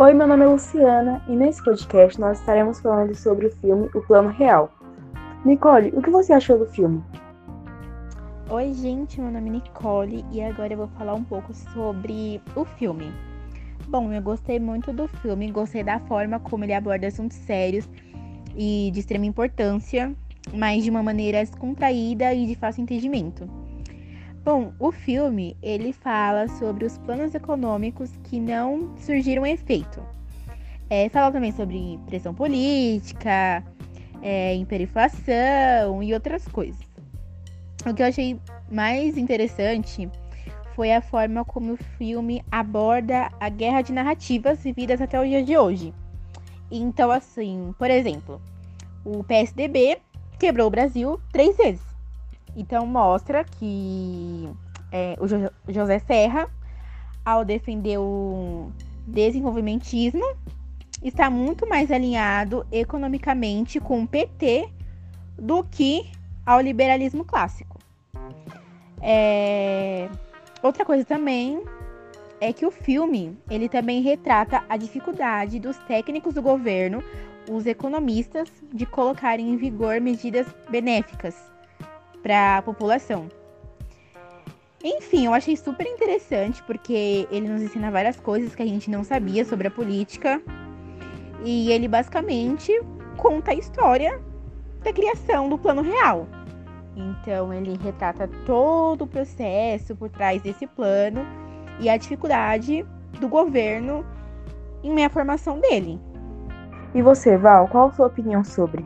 Oi, 0.00 0.14
meu 0.14 0.28
nome 0.28 0.44
é 0.44 0.46
Luciana 0.46 1.20
e 1.26 1.34
nesse 1.34 1.60
podcast 1.60 2.20
nós 2.20 2.38
estaremos 2.38 2.78
falando 2.78 3.12
sobre 3.16 3.46
o 3.46 3.50
filme 3.50 3.90
O 3.92 4.00
Plano 4.00 4.28
Real. 4.28 4.72
Nicole, 5.44 5.88
o 5.88 6.00
que 6.00 6.08
você 6.08 6.32
achou 6.32 6.56
do 6.56 6.66
filme? 6.66 7.02
Oi, 8.48 8.72
gente, 8.74 9.20
meu 9.20 9.32
nome 9.32 9.48
é 9.48 9.52
Nicole 9.54 10.24
e 10.30 10.40
agora 10.40 10.72
eu 10.72 10.76
vou 10.76 10.86
falar 10.96 11.14
um 11.14 11.24
pouco 11.24 11.52
sobre 11.52 12.40
o 12.54 12.64
filme. 12.64 13.12
Bom, 13.88 14.12
eu 14.12 14.22
gostei 14.22 14.60
muito 14.60 14.92
do 14.92 15.08
filme, 15.08 15.50
gostei 15.50 15.82
da 15.82 15.98
forma 15.98 16.38
como 16.38 16.64
ele 16.64 16.74
aborda 16.74 17.08
assuntos 17.08 17.36
sérios 17.38 17.88
e 18.56 18.92
de 18.92 19.00
extrema 19.00 19.26
importância, 19.26 20.14
mas 20.54 20.84
de 20.84 20.90
uma 20.90 21.02
maneira 21.02 21.40
descontraída 21.40 22.32
e 22.32 22.46
de 22.46 22.54
fácil 22.54 22.82
entendimento. 22.82 23.50
Bom, 24.50 24.72
o 24.78 24.90
filme 24.90 25.54
ele 25.60 25.92
fala 25.92 26.48
sobre 26.48 26.86
os 26.86 26.96
planos 26.96 27.34
econômicos 27.34 28.10
que 28.24 28.40
não 28.40 28.96
surgiram 28.96 29.44
efeito. 29.44 30.02
É, 30.88 31.06
fala 31.10 31.30
também 31.30 31.52
sobre 31.52 32.00
pressão 32.06 32.32
política, 32.32 33.62
é, 34.22 34.56
e 34.56 36.14
outras 36.14 36.48
coisas. 36.48 36.80
O 37.84 37.92
que 37.92 38.02
eu 38.02 38.06
achei 38.06 38.40
mais 38.72 39.18
interessante 39.18 40.08
foi 40.74 40.94
a 40.94 41.02
forma 41.02 41.44
como 41.44 41.74
o 41.74 41.84
filme 41.98 42.42
aborda 42.50 43.30
a 43.38 43.50
guerra 43.50 43.82
de 43.82 43.92
narrativas 43.92 44.62
vividas 44.64 45.02
até 45.02 45.20
o 45.20 45.26
dia 45.26 45.44
de 45.44 45.58
hoje. 45.58 45.92
Então, 46.70 47.10
assim, 47.10 47.74
por 47.78 47.90
exemplo, 47.90 48.40
o 49.04 49.22
PSDB 49.22 49.98
quebrou 50.38 50.68
o 50.68 50.70
Brasil 50.70 51.20
três 51.30 51.54
vezes. 51.58 51.87
Então, 52.56 52.86
mostra 52.86 53.44
que 53.44 54.48
é, 54.90 55.16
o 55.20 55.26
jo 55.26 55.50
José 55.68 55.98
Serra, 55.98 56.48
ao 57.24 57.44
defender 57.44 57.98
o 57.98 58.70
desenvolvimentismo, 59.06 60.24
está 61.02 61.30
muito 61.30 61.68
mais 61.68 61.90
alinhado 61.90 62.66
economicamente 62.72 63.80
com 63.80 64.02
o 64.02 64.08
PT 64.08 64.68
do 65.38 65.62
que 65.62 66.10
ao 66.44 66.60
liberalismo 66.60 67.24
clássico. 67.24 67.78
É... 69.00 70.08
Outra 70.62 70.84
coisa 70.84 71.04
também 71.04 71.62
é 72.40 72.52
que 72.52 72.66
o 72.66 72.70
filme 72.70 73.38
ele 73.48 73.68
também 73.68 74.02
retrata 74.02 74.64
a 74.68 74.76
dificuldade 74.76 75.60
dos 75.60 75.76
técnicos 75.78 76.34
do 76.34 76.42
governo, 76.42 77.02
os 77.48 77.66
economistas, 77.66 78.48
de 78.72 78.84
colocarem 78.84 79.50
em 79.50 79.56
vigor 79.56 80.00
medidas 80.00 80.46
benéficas 80.68 81.36
para 82.22 82.58
a 82.58 82.62
população. 82.62 83.28
Enfim, 84.82 85.26
eu 85.26 85.34
achei 85.34 85.56
super 85.56 85.86
interessante 85.86 86.62
porque 86.62 87.26
ele 87.30 87.48
nos 87.48 87.62
ensina 87.62 87.90
várias 87.90 88.18
coisas 88.20 88.54
que 88.54 88.62
a 88.62 88.66
gente 88.66 88.90
não 88.90 89.02
sabia 89.02 89.44
sobre 89.44 89.66
a 89.66 89.70
política 89.70 90.40
e 91.44 91.72
ele 91.72 91.88
basicamente 91.88 92.72
conta 93.16 93.50
a 93.50 93.54
história 93.54 94.20
da 94.82 94.92
criação 94.92 95.48
do 95.48 95.58
Plano 95.58 95.82
Real. 95.82 96.28
Então, 96.96 97.52
ele 97.52 97.76
retrata 97.82 98.28
todo 98.46 99.02
o 99.02 99.06
processo 99.06 99.94
por 99.96 100.08
trás 100.08 100.42
desse 100.42 100.66
plano 100.66 101.26
e 101.80 101.88
a 101.88 101.96
dificuldade 101.96 102.84
do 103.20 103.28
governo 103.28 104.04
em 104.82 104.92
meia 104.92 105.10
formação 105.10 105.60
dele. 105.60 106.00
E 106.94 107.02
você, 107.02 107.36
Val, 107.36 107.68
qual 107.68 107.88
a 107.88 107.92
sua 107.92 108.06
opinião 108.06 108.42
sobre? 108.42 108.84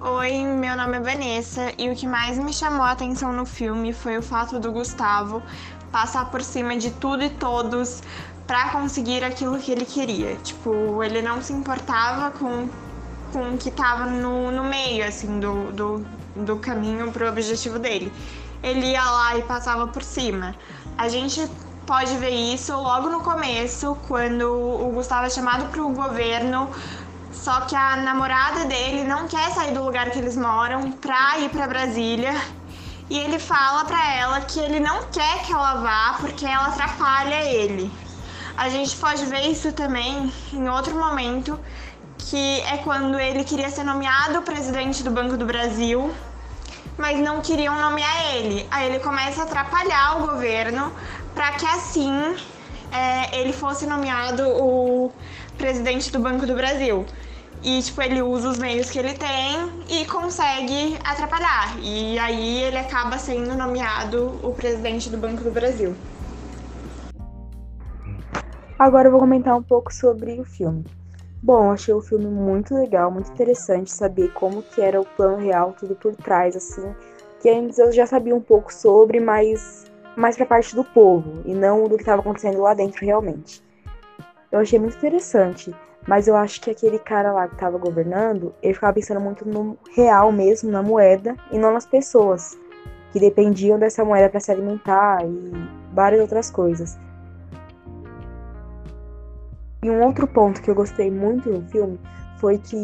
Oi, 0.00 0.44
meu 0.44 0.76
nome 0.76 0.96
é 0.96 1.00
Vanessa 1.00 1.72
e 1.76 1.90
o 1.90 1.94
que 1.94 2.06
mais 2.06 2.38
me 2.38 2.52
chamou 2.52 2.82
a 2.82 2.92
atenção 2.92 3.32
no 3.32 3.44
filme 3.44 3.92
foi 3.92 4.16
o 4.16 4.22
fato 4.22 4.58
do 4.58 4.72
Gustavo 4.72 5.42
passar 5.92 6.30
por 6.30 6.42
cima 6.42 6.76
de 6.76 6.90
tudo 6.90 7.22
e 7.22 7.30
todos 7.30 8.02
para 8.46 8.70
conseguir 8.70 9.22
aquilo 9.22 9.58
que 9.58 9.70
ele 9.70 9.84
queria. 9.84 10.36
Tipo, 10.36 11.04
ele 11.04 11.20
não 11.20 11.42
se 11.42 11.52
importava 11.52 12.30
com, 12.30 12.68
com 13.32 13.54
o 13.54 13.58
que 13.58 13.70
tava 13.70 14.06
no, 14.06 14.50
no 14.50 14.64
meio, 14.64 15.06
assim, 15.06 15.38
do, 15.38 15.70
do, 15.72 16.06
do 16.34 16.56
caminho 16.56 17.12
pro 17.12 17.28
objetivo 17.28 17.78
dele 17.78 18.10
ele 18.62 18.90
ia 18.90 19.04
lá 19.04 19.36
e 19.36 19.42
passava 19.42 19.86
por 19.86 20.02
cima. 20.02 20.54
A 20.96 21.08
gente 21.08 21.48
pode 21.86 22.16
ver 22.18 22.30
isso 22.30 22.74
logo 22.74 23.08
no 23.08 23.20
começo, 23.20 23.96
quando 24.06 24.42
o 24.42 24.92
Gustavo 24.92 25.26
é 25.26 25.30
chamado 25.30 25.70
para 25.70 25.82
o 25.82 25.92
governo, 25.92 26.70
só 27.42 27.62
que 27.62 27.74
a 27.74 27.96
namorada 27.96 28.66
dele 28.66 29.04
não 29.04 29.26
quer 29.26 29.50
sair 29.50 29.72
do 29.72 29.82
lugar 29.82 30.10
que 30.10 30.18
eles 30.18 30.36
moram 30.36 30.92
para 30.92 31.38
ir 31.38 31.48
para 31.50 31.66
Brasília. 31.66 32.34
E 33.08 33.18
ele 33.18 33.38
fala 33.38 33.84
para 33.84 34.14
ela 34.14 34.40
que 34.42 34.60
ele 34.60 34.78
não 34.78 35.04
quer 35.04 35.42
que 35.42 35.52
ela 35.52 35.74
vá 35.74 36.16
porque 36.20 36.46
ela 36.46 36.66
atrapalha 36.66 37.42
ele. 37.44 37.90
A 38.56 38.68
gente 38.68 38.94
pode 38.96 39.24
ver 39.26 39.50
isso 39.50 39.72
também 39.72 40.32
em 40.52 40.68
outro 40.68 40.94
momento, 40.96 41.58
que 42.18 42.60
é 42.60 42.76
quando 42.78 43.18
ele 43.18 43.42
queria 43.42 43.70
ser 43.70 43.84
nomeado 43.84 44.42
presidente 44.42 45.02
do 45.02 45.10
Banco 45.10 45.36
do 45.36 45.46
Brasil 45.46 46.14
mas 47.00 47.18
não 47.18 47.40
queriam 47.40 47.80
nomear 47.80 48.34
ele. 48.34 48.66
Aí 48.70 48.88
ele 48.88 48.98
começa 49.00 49.40
a 49.40 49.44
atrapalhar 49.44 50.18
o 50.18 50.26
governo 50.26 50.92
para 51.34 51.52
que 51.52 51.64
assim 51.64 52.36
é, 52.92 53.40
ele 53.40 53.52
fosse 53.52 53.86
nomeado 53.86 54.46
o 54.46 55.10
presidente 55.56 56.12
do 56.12 56.18
Banco 56.18 56.46
do 56.46 56.54
Brasil. 56.54 57.06
E, 57.62 57.82
tipo, 57.82 58.00
ele 58.00 58.22
usa 58.22 58.48
os 58.48 58.58
meios 58.58 58.90
que 58.90 58.98
ele 58.98 59.12
tem 59.12 59.70
e 59.88 60.06
consegue 60.06 60.98
atrapalhar. 61.04 61.78
E 61.82 62.18
aí 62.18 62.62
ele 62.62 62.78
acaba 62.78 63.18
sendo 63.18 63.54
nomeado 63.54 64.40
o 64.42 64.52
presidente 64.54 65.10
do 65.10 65.18
Banco 65.18 65.44
do 65.44 65.50
Brasil. 65.50 65.94
Agora 68.78 69.08
eu 69.08 69.12
vou 69.12 69.20
comentar 69.20 69.54
um 69.54 69.62
pouco 69.62 69.92
sobre 69.92 70.40
o 70.40 70.44
filme. 70.44 70.84
Bom, 71.42 71.70
achei 71.70 71.92
o 71.92 72.00
filme 72.00 72.26
muito 72.26 72.74
legal, 72.74 73.10
muito 73.10 73.30
interessante 73.30 73.92
saber 73.92 74.32
como 74.32 74.62
que 74.62 74.80
era 74.80 74.98
o 74.98 75.04
plano 75.04 75.36
real, 75.36 75.74
tudo 75.78 75.94
por 75.94 76.14
trás, 76.16 76.56
assim. 76.56 76.94
Que 77.40 77.50
antes 77.50 77.78
eu 77.78 77.92
já 77.92 78.06
sabia 78.06 78.34
um 78.34 78.40
pouco 78.40 78.72
sobre, 78.72 79.20
mas 79.20 79.84
mais 80.16 80.36
pra 80.36 80.46
parte 80.46 80.74
do 80.74 80.84
povo, 80.84 81.42
e 81.44 81.54
não 81.54 81.84
do 81.84 81.96
que 81.96 82.02
estava 82.02 82.20
acontecendo 82.20 82.60
lá 82.60 82.74
dentro 82.74 83.04
realmente. 83.04 83.62
Eu 84.50 84.60
achei 84.60 84.78
muito 84.78 84.96
interessante, 84.96 85.74
mas 86.06 86.26
eu 86.26 86.36
acho 86.36 86.60
que 86.60 86.70
aquele 86.70 86.98
cara 86.98 87.32
lá 87.32 87.46
que 87.46 87.54
estava 87.54 87.78
governando, 87.78 88.54
ele 88.62 88.74
ficava 88.74 88.92
pensando 88.92 89.20
muito 89.20 89.46
no 89.46 89.78
real 89.94 90.32
mesmo, 90.32 90.70
na 90.70 90.82
moeda, 90.82 91.36
e 91.52 91.58
não 91.58 91.72
nas 91.72 91.86
pessoas, 91.86 92.58
que 93.12 93.20
dependiam 93.20 93.78
dessa 93.78 94.04
moeda 94.04 94.28
para 94.28 94.40
se 94.40 94.50
alimentar 94.50 95.24
e 95.24 95.52
várias 95.92 96.20
outras 96.20 96.50
coisas. 96.50 96.98
E 99.82 99.90
um 99.90 100.04
outro 100.04 100.26
ponto 100.26 100.60
que 100.60 100.70
eu 100.70 100.74
gostei 100.74 101.10
muito 101.10 101.50
no 101.50 101.62
filme 101.68 101.98
foi 102.38 102.58
que 102.58 102.76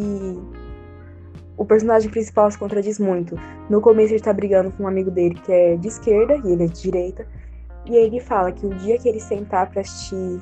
o 1.57 1.65
personagem 1.65 2.11
principal 2.11 2.51
se 2.51 2.59
contradiz 2.59 2.99
muito. 2.99 3.39
No 3.69 3.81
começo 3.81 4.13
ele 4.13 4.23
tá 4.23 4.33
brigando 4.33 4.71
com 4.73 4.85
um 4.85 4.89
amigo 4.89 5.11
dele 5.11 5.35
que 5.35 5.53
é 5.53 5.77
de 5.77 5.89
esquerda 5.89 6.41
e 6.45 6.53
ele 6.53 6.65
é 6.65 6.67
de 6.67 6.83
direita. 6.83 7.27
E 7.87 7.97
ele 7.97 8.21
fala 8.21 8.53
que 8.53 8.67
o 8.67 8.71
dia 8.71 8.99
que 8.99 9.09
ele 9.09 9.21
sentar 9.21 9.71
para 9.71 9.81
assistir 9.81 10.41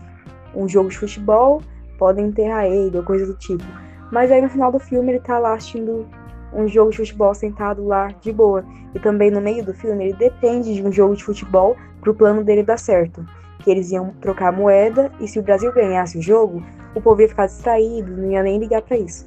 um 0.55 0.69
jogo 0.69 0.89
de 0.89 0.99
futebol, 0.99 1.61
podem 1.99 2.27
enterrar 2.27 2.67
ele 2.67 2.97
ou 2.97 3.03
coisa 3.03 3.27
do 3.27 3.35
tipo. 3.35 3.65
Mas 4.13 4.31
aí 4.31 4.41
no 4.41 4.49
final 4.49 4.71
do 4.71 4.79
filme 4.79 5.13
ele 5.13 5.21
tá 5.21 5.39
lá 5.39 5.55
assistindo 5.55 6.07
um 6.53 6.69
jogo 6.69 6.91
de 6.91 6.99
futebol 6.99 7.35
sentado 7.35 7.87
lá 7.87 8.09
de 8.21 8.33
boa. 8.33 8.65
E 8.95 8.99
também 8.99 9.31
no 9.31 9.41
meio 9.41 9.65
do 9.65 9.75
filme 9.75 10.05
ele 10.05 10.15
depende 10.15 10.75
de 10.75 10.83
um 10.83 10.93
jogo 10.93 11.17
de 11.17 11.25
futebol 11.25 11.77
pro 12.01 12.15
plano 12.15 12.45
dele 12.45 12.63
dar 12.63 12.79
certo 12.79 13.25
que 13.65 13.71
eles 13.71 13.91
iam 13.91 14.11
trocar 14.21 14.53
moeda 14.53 15.11
e 15.19 15.27
se 15.27 15.39
o 15.39 15.43
Brasil 15.43 15.73
ganhasse 15.73 16.19
o 16.19 16.23
jogo, 16.23 16.63
o 16.95 17.01
povo 17.01 17.23
ia 17.23 17.29
ficar 17.29 17.47
distraído, 17.47 18.15
não 18.15 18.31
ia 18.31 18.43
nem 18.43 18.59
ligar 18.59 18.83
para 18.83 18.99
isso. 18.99 19.27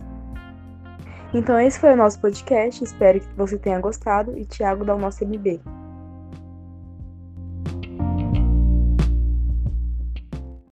Então 1.33 1.59
esse 1.59 1.79
foi 1.79 1.91
o 1.93 1.97
nosso 1.97 2.21
podcast, 2.21 2.83
espero 2.83 3.19
que 3.19 3.27
você 3.35 3.57
tenha 3.57 3.79
gostado 3.79 4.37
e 4.37 4.45
Thiago 4.45 4.85
dá 4.85 4.95
o 4.95 4.99
nosso 4.99 5.25
MB. 5.25 5.59